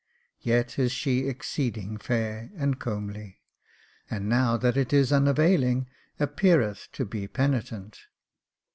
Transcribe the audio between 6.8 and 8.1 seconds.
to be penitent."